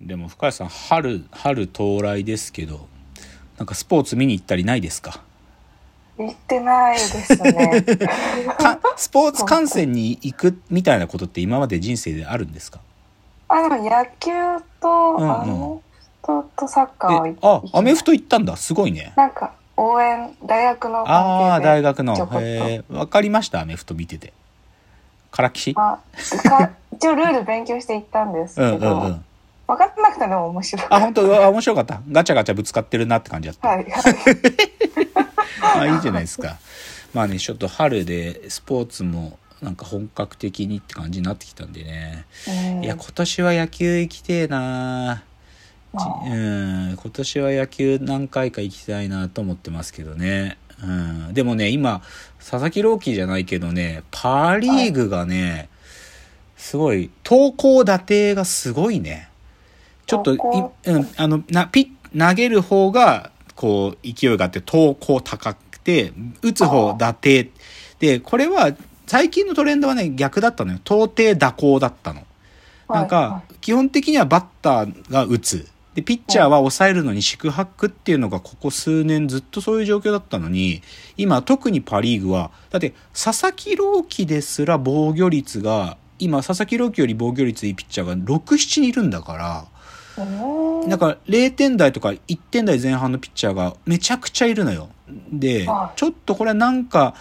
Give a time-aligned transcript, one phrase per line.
[0.00, 2.86] でも深谷さん春春到来ですけど
[3.58, 5.20] なんかスポーツ見に行ったりないですか？
[6.18, 7.82] 行ってないですね。
[8.58, 12.80] かスポーツ観戦に行くみたいなことって今まで人生であるんですか？
[13.48, 14.30] あの野球
[14.80, 15.30] と、うんうん。
[15.30, 15.80] アメフ
[16.22, 18.56] トとサッカーをえ行あアメフト行ったんだ。
[18.56, 19.12] すごいね。
[19.16, 22.14] なんか応援大学のああー関係で大学の。
[22.14, 24.32] へえ分かりましたアメフト見てて。
[25.30, 26.00] からきしま
[26.44, 29.24] あ、か一応ルール勉強して行ったんですうんけど、うんうん
[29.68, 30.86] 分かってなくても面白い。
[30.90, 31.22] あ本当？
[31.24, 32.00] うわ面白かった。
[32.10, 33.84] ガチャガチャぶつかってるなって感じだった、はい。
[35.60, 35.90] はい。
[35.90, 36.58] あいいじゃないですか。
[37.14, 42.84] まあねちょっと春でスポーツもなんか本格的にって感じになってきたんでね、うん。
[42.84, 45.22] いや今年は野球行きてえな。
[45.94, 46.96] うん。
[46.96, 52.02] 今年は野球何回か行きたいなと思ってますけどね、うん、でもね今
[52.38, 55.70] 佐々木朗希じゃないけどねパ・リーグがね、
[56.58, 59.27] すごい投稿打定がすごいね
[60.08, 60.38] ちょっとい
[60.86, 67.50] うん、あのなピッ投げる方がこう勢いがあって投稿高くて打つ方あ打定
[68.00, 68.74] でこれは
[69.06, 70.80] 最近のトレンドはね逆だったのよ。
[70.84, 72.26] 投定打高だったの。
[72.88, 75.66] なんはか、基本的にはバッターが打つ。
[75.94, 80.82] で、ピッチャーは抑えるのに四苦八苦っていうのがここ数年ずっとそういう状況だったのに、
[81.16, 89.66] 今特にパリーグは、だって佐々木朗希ですら防御率が、今佐々木朗希より防御率いいピッチャーが6、7人いるんだから、
[90.18, 94.88] うんなんか0点台とか1点台前半のピッチャーがめちゃくちゃいるのよ。
[95.32, 97.14] では、いちょっとこれはなんか、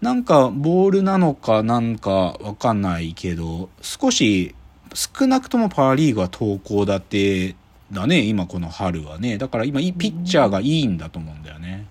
[0.00, 4.54] なんかボールなのかなんかわかんないけど、少し
[4.94, 7.56] 少なくともパーリーグは投稿立て
[7.92, 9.38] だね、今この春はね。
[9.38, 11.86] だから今いいピッチャーがいいんだと思うんだよね。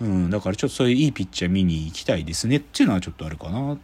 [0.00, 3.78] うん、だからちょっとそういういいピッチャー見に行きたいですねっていうのはちょっとあるかな。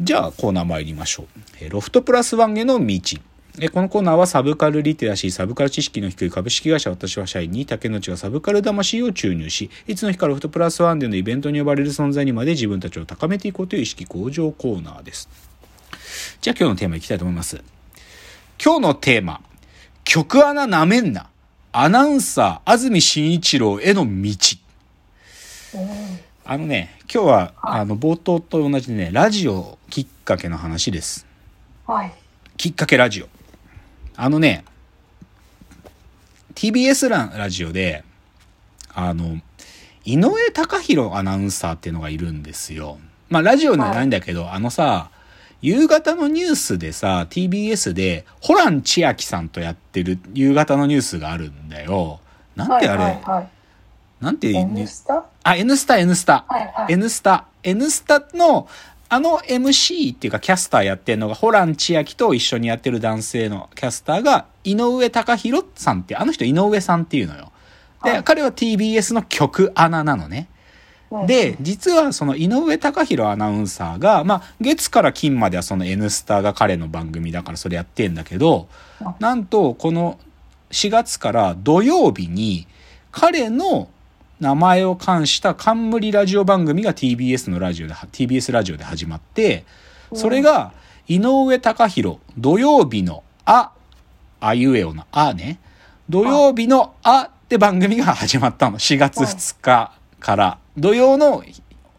[0.00, 1.26] じゃあコーナー参りましょう。
[1.60, 3.00] えーロフトプラスワンへの道。
[3.58, 15.28] えーこのコーナーはサブカルリテラシー、サブカル知識の低い株式会社私は社員に竹野内がサブカル魂を注入し、いつの日かロフトプラスワンでのイベントに呼ばれる存在にまで自分たちを高めていこうという意識向上コーナーです。
[16.40, 17.62] じゃあ今日のテーマいきたいと思います。
[18.62, 19.42] 今日のテーマ、
[20.04, 21.28] 曲穴なめんな。
[21.72, 24.34] アナウンサー、安住紳一郎への道。
[26.44, 31.26] あのね、今日は、あの、冒頭と同じでね、ラジオきっかけの話です。
[31.86, 32.12] はい。
[32.56, 33.41] きっかけラジオ。
[34.16, 34.64] あのね、
[36.54, 38.04] TBS ララジオで、
[38.94, 39.38] あの、
[40.04, 42.98] 井上貴博アナウンサーっていうのがいるんですよ。
[43.30, 45.10] まあ、ラジオではないんだけど、あのさ、
[45.62, 52.20] 夕方のニュースでさ、TBS で、ホラン千秋さんとやってる夕方のニュースがあるんだよ。
[52.56, 53.48] なんてあれ、はいはいはい。
[54.20, 55.24] なんて N スタ？
[55.44, 56.44] あ、N スタ、N スタ。
[56.48, 57.46] はいはい N スタ。
[57.62, 58.68] N スタの、
[59.12, 67.52] あの MC っていうかキャスターやってるのが、ホラン千秋と一緒にやってる男性のキャスターが、井上貴博さんって、あの人井上さんっていうのよ。
[68.02, 70.48] で、はい彼は TBS の曲アナなのね。
[71.10, 78.66] うんで、実はその井上貴博アナウンサーが、まあ、月から金まではその N スタが彼の番組だからそれやってんだけど、
[79.18, 80.18] なんとこの
[80.70, 82.66] 4月から土曜日に
[83.10, 83.90] 彼の
[84.40, 89.64] 名前を冠した冠ラジオ番組が TBS のラジオで、TBS ラジオで始まって、
[90.14, 90.72] それが
[91.08, 93.72] 井上貴博土曜日のあ、
[94.40, 95.58] あいうえおのあね。
[96.08, 98.78] 土曜日のあって番組が始まったの。
[98.78, 100.58] 4月2日から。
[100.76, 101.44] 土曜の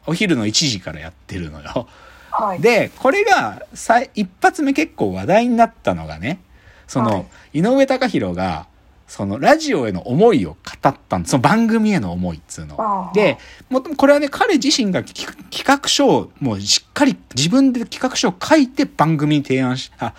[0.06, 1.88] お昼の1時からやってるのよ。
[2.32, 2.62] はい。
[2.62, 6.40] で、これがさ一発目結構話題になったのがね、
[6.88, 8.68] その、はい井上貴博が、
[9.08, 13.12] そのラジオへの思いを語ったんその番組への思いっつうの。
[13.14, 13.38] で、
[13.70, 20.14] もっともこれはね、彼自身が企企画書をもうしっかり自分で企画書を書いて番組に提案し、あ、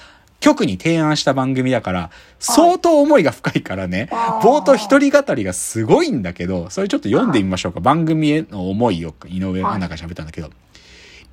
[0.45, 4.09] 局に提案した番組だから、相当思いが深いからね、
[4.43, 7.81] 冒頭一人語りがすごいんだけど、それちょっと読んでみましょうか。
[7.81, 10.51] 番組への思いを井上アナが喋ったんだけど、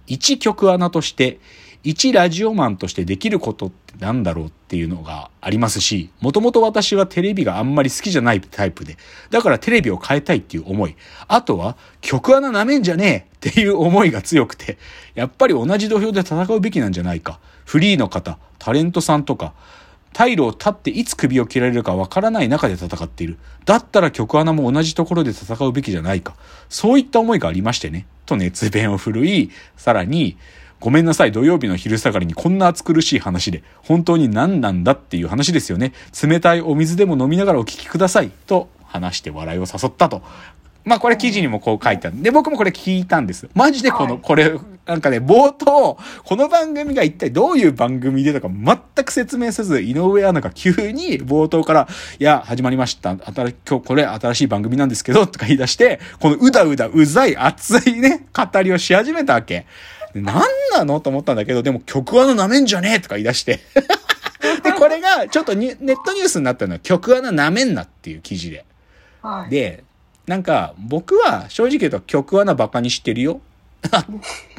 [0.07, 1.39] 一曲穴として、
[1.83, 8.97] 一ラジオマンとしてできることってなんだろうっていうのがありますし、もともと私はテレビがあんまり好きじゃないタイプで、
[9.29, 10.95] だからテレビを変えたいっていう思い。
[11.27, 14.77] あとは、曲穴なめんじゃねえっていう思いが強くて、
[15.13, 17.39] やっぱり同じ土俵で戦うべきなんじゃないか。
[17.65, 19.53] フリーの方、タレントさんとか、
[20.13, 23.37] 退路を立っていつ首を切られるかわからない中で戦っている。
[23.65, 26.35] だったら曲穴も同じところで戦うべきじゃないか。
[26.69, 28.07] そういった思いがありましてね。
[28.25, 30.37] と熱弁を振るい、さらに、
[30.81, 35.93] ごめんなさい、土曜日の昼下がりにこんな暑苦しい話で、本当に何なんだっていう話ですよね。
[36.21, 38.31] 冷たいお水でも飲みながらお聞きください。
[38.47, 40.23] と話して笑いを誘ったと。
[40.83, 42.23] まあこれ記事にもこう書いてある。
[42.23, 43.47] で、僕もこれ聞いたんです。
[43.53, 44.57] マジでこの、はいこれ、
[44.87, 51.87] なんかね、冒頭、この番組が一体どういう番組でとか全く説明せず、井上アナが急に冒頭から、
[52.17, 53.11] いや、始まりました。
[53.11, 59.67] 新今日これ新しい番組なんですけど、とか言い出して、このうだうだうざい熱いね、語りをし始めたわけ。
[60.13, 60.43] でな
[60.83, 63.59] のと思ったんだけど、でも曲穴舐めんじゃねえとか言い出して。
[64.63, 68.65] で、これがちょっとにネットニュースになったのは曲穴舐めんなっていう記事で。
[69.21, 69.51] はい。
[69.51, 69.83] で、
[70.27, 73.41] なんか、僕は正直言うと曲穴バカにしてるよ。
[73.91, 74.05] はっ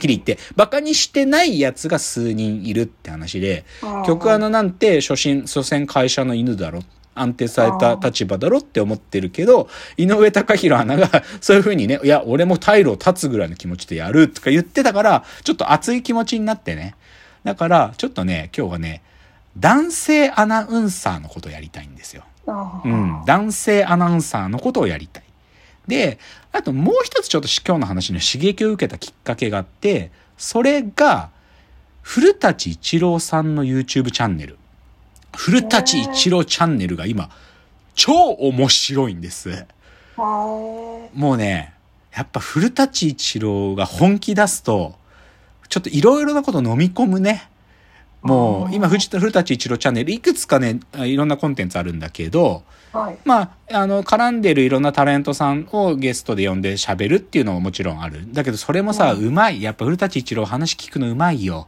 [0.00, 6.82] きり言って、バカにしてないやつが数人いるって話で、うん曲穴なんて初心、所詮会社の犬だろ。
[7.14, 11.10] 安定された立場だろって思ってるけど、井上隆弘アナが
[11.40, 16.94] そういう風にね、いや、俺も退路を立つぐらいの気持ちでやるとか言ってたから、ちょっと熱い気持ちになってね。
[17.44, 19.02] だから、ちょっとね、今日はね、
[19.58, 22.24] 男性アナウンサーのことをやりたいんですよ。
[22.46, 25.24] うん、男性アナウンサーのことをやりたい。
[25.86, 26.18] で、
[26.52, 31.30] あともう一つちょっと今日の話に刺激を受けたきっかけがあって、それが、
[32.00, 34.58] 古舘一郎さんの YouTube チャンネル。
[35.36, 37.30] 古舘一郎チャンネルが今、
[37.94, 39.50] 超面白いんです。
[39.50, 39.66] はい
[41.18, 41.74] もうね、
[42.14, 44.94] やっぱ古舘一郎が本気出すと、
[45.68, 47.48] ちょっといろいろなこと飲み込むね。
[48.22, 52.62] もう、今、古古舘一郎チャンネル、いくつかね、いろんなコンテンツあるんだけど、
[52.92, 53.18] はい。
[53.24, 53.40] ま
[53.70, 58.32] あ、あの、絡んでるいろんなタレントさんをゲストで呼んで喋るっていうのももちろんある。
[58.32, 59.62] だけど、それもさ、ううまい。
[59.62, 61.66] やっぱ古舘一郎話聞くのうまいよ。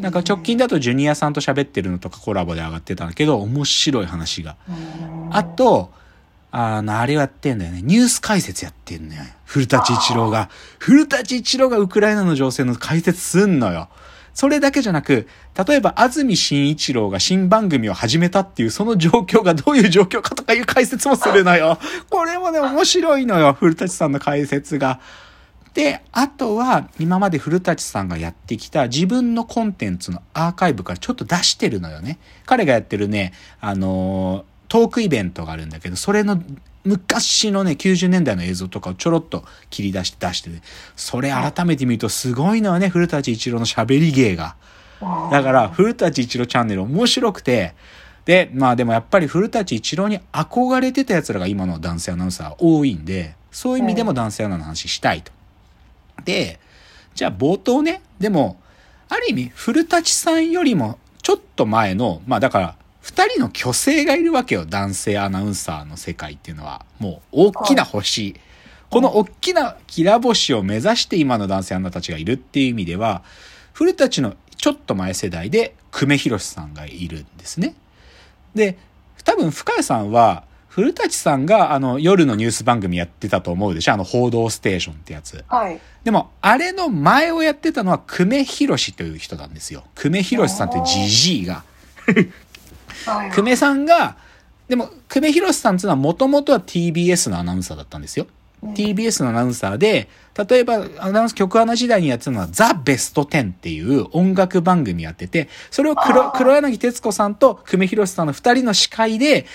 [0.00, 4.56] なんか直近だとジュニアさんと喋ってるのとかコラボで上がってたんだけど、面白い話が。
[4.68, 5.92] うんあと、
[6.50, 7.82] あの、あれをやってんだよね。
[7.82, 9.20] ニュース解説やってんのよ。
[9.44, 10.48] 古舘一郎が。
[10.78, 13.88] 古舘一郎がウクライナの情勢の解説すんのよ。
[14.32, 15.26] それだけじゃなく、
[15.66, 21.78] 例えば安住紳一郎が新番組を始めたっていうその状況がどういう状況かとかいう解説もするのよ。
[22.08, 23.52] これもね、面白いのよ。
[23.58, 25.00] 古舘さんの解説が。
[25.78, 32.18] で、あとは、今まで古舘さんがやってきた自分のコンテンツのアーカイブからちょっと出してるのよね。
[32.46, 36.42] 彼がやってるね、あのートークイベントがあるんだけど、それの
[36.82, 40.62] 昔のね、90年代の映像とかをちょろっと切り出して出してね、
[40.96, 44.56] それ改めて見るとすごいのよね、古舘一郎の喋り芸が。
[45.30, 47.76] だから、古舘一郎チャンネル面白くて、
[48.24, 55.37] で、まあでもやっぱり古舘一郎に憧れてた奴らが今の男性アナウンサー多いんで、そういう意味でも男性アナの話したいと。
[56.24, 56.60] で、
[57.14, 58.60] じゃあ冒頭ね、でも、
[59.08, 66.84] ある意味、古舘さんよりもちょっと前の、まあだから、二人の巨星がいるわけよ、男性アナウンサーの世界っていうのは。
[66.98, 68.34] もう、大きな星。
[68.90, 73.22] この大きなきら星を目指して今の男性アナたちがいるっていう意味では、
[73.72, 77.74] 古舘のちょっと前世代で、久米宏さんがいるんですね。
[78.54, 78.76] で、
[79.24, 80.44] 多分深谷さんは、
[80.78, 83.94] 古舘さんがあの夜のニュース番組やってたと思うでしょ？
[83.94, 85.44] あの報道ステーションってやつ。
[85.48, 85.80] はい。
[86.04, 89.82] でも、あれの前をやってたのは久米宏という人なんですよ。
[89.96, 91.64] 久米宏さんってジジイが。
[93.06, 93.30] はい。
[93.32, 94.18] 久米さんが、
[94.68, 98.28] でも、久米宏さんっていうのはもともとは TBS のアナウンサーだったんですよ。
[98.62, 100.08] TBS のアナウンサーで、
[100.48, 109.46] 例えば、アナウンス曲穴時代にやってたのはザ・ベスト10っていう音楽番組やってて、それを黒黒柳徹子さんと久米宏さんの二人の司会で、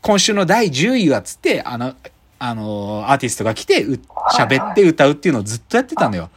[0.00, 1.94] 今週の第10位はっつって、あの、
[2.38, 4.00] あの、アーティストが来て、う
[4.36, 6.30] 喋って歌うっていうのをずっとやってたのよ。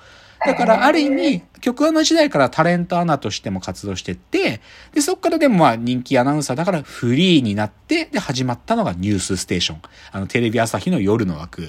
[0.46, 4.62] だから、ある意味、曲穴時代からタレントアナとしても活動してって、
[4.94, 9.82] で、そっからでもまあ人気アナウンサーだからフリーになって、で、始まったのがニュースステーション。
[10.12, 11.68] あの、テレビ朝日の夜の枠。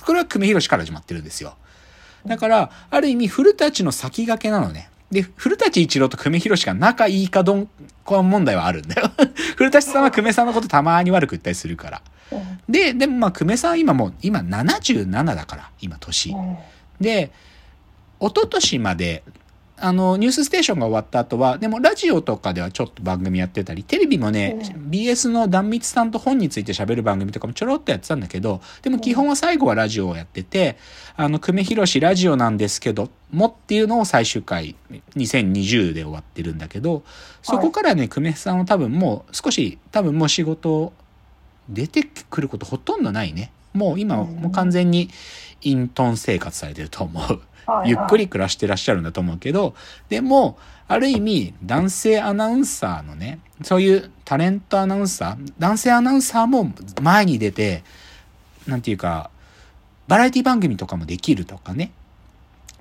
[0.00, 1.56] これは久米宏から始まってるんですよ。
[2.26, 4.88] だから、ある意味、古舘の先駆けなのね。
[5.10, 7.68] で、古舘一郎と久米宏が仲いいかどん
[8.04, 9.10] こ問題はあるんだよ。
[9.56, 12.02] 古舘さんは久米さんのことたまに悪く言ったりするから。
[12.32, 16.30] うんで、でもまあ久米さん今もう、今77だから、今年。
[16.30, 16.56] うん
[17.00, 17.30] で、
[18.28, 19.22] 一昨年まで、
[19.76, 30.78] あの、ニュースステーションが終わった後は、でもラジオとかではちょっと番組やってたり、テレビもね、う BS の壇蜜さんと本について喋る番組とかもちょろっとやってたんだけど、でも基本は最後はラジオをやってて、
[31.16, 34.76] あの、久米宏ラジオなんですけど、もっていうのを最終回、
[35.16, 37.02] 2020で終わってるんだけど、
[37.42, 40.92] そこからね、久米さんは多分もう少し、多分もう仕事、
[41.68, 43.50] 出てくることほとんどないね。
[43.74, 45.10] もう今、うんもう完全に
[45.64, 47.22] 隠遁生活されてると思う。
[47.22, 47.38] はい
[47.86, 49.74] ゆっくり暮らしてらっしゃるんだと思うけど、
[50.10, 57.82] でも、ある意味、男性アナウンサーのね、そういうタレントアナウンサー、男性アナウンサーも前に出て、
[58.66, 59.30] なんていうか、
[60.08, 61.92] バラエティ番組とかもできるとかね、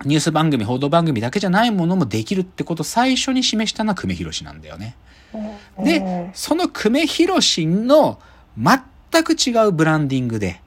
[0.03, 4.95] ニュース番組、報道番組だけじゃないものもできるってことを最初に示したのは久米宏なんだよね。
[5.33, 8.19] うんで、その久米宏の
[8.57, 10.61] 全く違うブランディングで、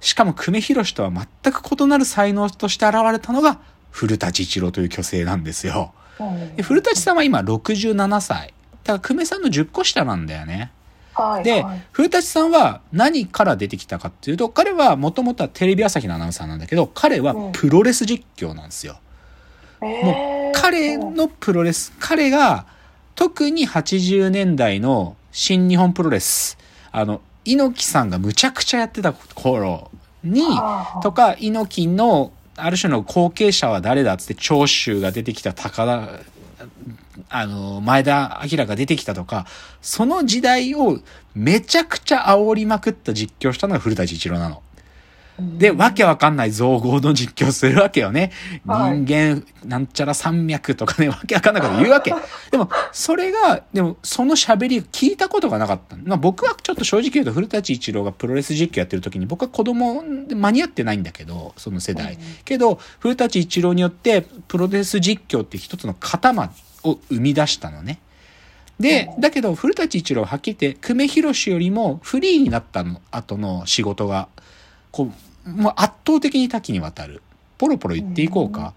[0.00, 3.58] しかも久米宏とは全く異なる才能として現れたのが、
[3.90, 5.92] 古舘一郎という巨星なんですよ。
[6.62, 8.54] 古舘さんは今67歳。
[8.84, 10.70] だから久米さんの10個下なんだよね。
[11.14, 11.44] はい。
[11.44, 18.98] ではい、古舘さんは何から出てきたかっていうと、彼はもともとはテレビ朝日のアナウンサーなんだけど、彼はプロレス実況なんですよ。
[19.80, 22.66] もう彼のプロレス、彼が
[23.14, 26.58] 特に80年代の新日本プロレス、
[26.92, 29.90] あの、猪木さんがむちゃくちゃやってた頃
[30.24, 30.42] に、
[31.02, 36.08] とか、猪木のある種の後継者は誰だっつって長州が出てきた高田、
[37.28, 39.46] あの、前田明が出てきたとか、
[39.82, 40.98] その時代を
[41.34, 44.62] めちゃくちゃ煽りまくった実況したのが古舘一郎なの。
[45.38, 48.32] で、わけわかんない造語の実況するわけよね。
[48.66, 52.14] はい人間、なんちゃら山脈とかね、わけわかんないこと言うわけ。
[52.50, 55.96] でも、それが、でも、その喋り聞いたことがなかった。
[55.96, 62.18] まあ僕はちょっと正直言うと、古舘一郎がプロレス実況やってる時に、僕は子供で間に合ってないんだけど、その世代。
[62.44, 66.50] けど、古舘一郎によって、プロレス実況って一つの型ま
[66.84, 67.98] を生み出したのね。
[68.78, 74.28] で、だけど、古舘一郎はっきり言って、久米宏よりもフリーになったの後の仕事が、
[74.90, 77.22] こう、もう圧倒的に多岐にわたる。
[77.58, 78.60] ポロポロ言っていこうか。
[78.60, 78.72] はい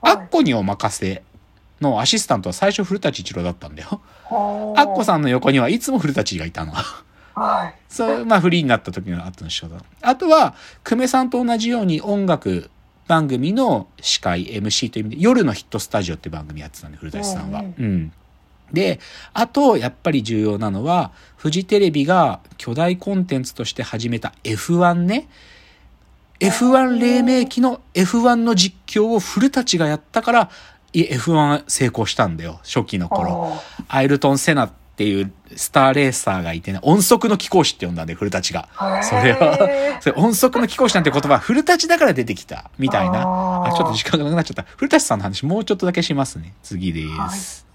[0.00, 1.22] アッコにお任せ
[1.80, 4.00] のアシスタントは最初古舘一郎だったんだよ。
[4.30, 6.72] アッコさんの横にはいつも古舘がいたの。
[7.34, 7.74] はい。
[7.88, 9.76] そう、まあフリーになった時の後の仕事。
[10.02, 12.70] あとは、久米さんと同じように音楽
[13.06, 17.60] 番組の司会、MC という意味で、夜のヒットスタジオって番組やってたんで、古舘さんは。
[17.60, 18.12] うんうん。
[18.72, 18.98] で、
[19.32, 25.28] あと、やっぱり重要なのは、フジテレビが巨大コンテンツとして始めた F1 ね。
[26.40, 30.50] F1 黎明期の F1 の実況を古舘がやったから、
[30.92, 33.52] い F1 は成功したんだよ、初期の頃。
[33.88, 38.68] アイルトン・セナっていうスターレーサーがいてね、音速の貴公子って呼んだんで、古舘が。
[39.02, 39.58] それは、
[40.00, 43.20] それ音速の貴公子なんて言葉は古舘だから出てきた、みたいな。
[43.66, 44.64] あちょっと時間がなくなっちゃった。
[44.76, 46.54] 古舘さんの話もうちょっとだけしますね。
[46.62, 47.67] 次です。